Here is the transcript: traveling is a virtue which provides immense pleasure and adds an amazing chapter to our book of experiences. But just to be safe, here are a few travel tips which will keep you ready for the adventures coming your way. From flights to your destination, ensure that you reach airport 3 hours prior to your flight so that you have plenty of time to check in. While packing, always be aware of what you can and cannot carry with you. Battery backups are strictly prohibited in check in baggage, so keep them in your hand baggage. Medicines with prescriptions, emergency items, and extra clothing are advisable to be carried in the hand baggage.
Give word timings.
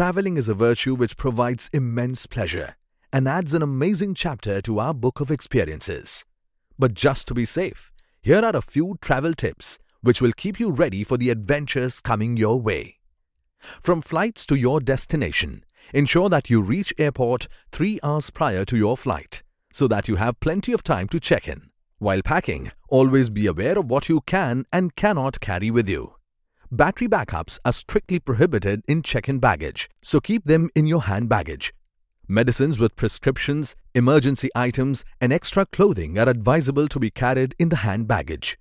traveling 0.00 0.38
is 0.38 0.48
a 0.48 0.54
virtue 0.54 0.94
which 0.94 1.18
provides 1.18 1.68
immense 1.74 2.24
pleasure 2.24 2.74
and 3.12 3.28
adds 3.28 3.52
an 3.52 3.60
amazing 3.60 4.14
chapter 4.14 4.62
to 4.62 4.78
our 4.78 4.94
book 4.94 5.20
of 5.20 5.30
experiences. 5.30 6.24
But 6.78 6.94
just 6.94 7.28
to 7.28 7.34
be 7.34 7.44
safe, 7.44 7.92
here 8.22 8.42
are 8.42 8.56
a 8.56 8.62
few 8.62 8.96
travel 9.02 9.34
tips 9.34 9.78
which 10.00 10.22
will 10.22 10.32
keep 10.32 10.58
you 10.58 10.70
ready 10.70 11.04
for 11.04 11.18
the 11.18 11.28
adventures 11.28 12.00
coming 12.00 12.38
your 12.38 12.58
way. 12.58 12.96
From 13.82 14.00
flights 14.00 14.46
to 14.46 14.54
your 14.54 14.80
destination, 14.80 15.66
ensure 15.92 16.30
that 16.30 16.48
you 16.48 16.62
reach 16.62 16.94
airport 16.96 17.46
3 17.72 18.00
hours 18.02 18.30
prior 18.30 18.64
to 18.64 18.78
your 18.78 18.96
flight 18.96 19.42
so 19.70 19.86
that 19.88 20.08
you 20.08 20.16
have 20.16 20.40
plenty 20.40 20.72
of 20.72 20.82
time 20.82 21.08
to 21.08 21.20
check 21.20 21.46
in. 21.46 21.68
While 21.98 22.22
packing, 22.22 22.72
always 22.88 23.28
be 23.28 23.46
aware 23.46 23.78
of 23.78 23.90
what 23.90 24.08
you 24.08 24.22
can 24.22 24.64
and 24.72 24.96
cannot 24.96 25.40
carry 25.40 25.70
with 25.70 25.90
you. 25.90 26.14
Battery 26.72 27.08
backups 27.08 27.58
are 27.64 27.72
strictly 27.72 28.20
prohibited 28.20 28.84
in 28.86 29.02
check 29.02 29.28
in 29.28 29.40
baggage, 29.40 29.90
so 30.02 30.20
keep 30.20 30.44
them 30.44 30.70
in 30.76 30.86
your 30.86 31.02
hand 31.02 31.28
baggage. 31.28 31.74
Medicines 32.28 32.78
with 32.78 32.94
prescriptions, 32.94 33.74
emergency 33.92 34.50
items, 34.54 35.04
and 35.20 35.32
extra 35.32 35.66
clothing 35.66 36.16
are 36.16 36.28
advisable 36.28 36.86
to 36.86 37.00
be 37.00 37.10
carried 37.10 37.56
in 37.58 37.70
the 37.70 37.82
hand 37.82 38.06
baggage. 38.06 38.56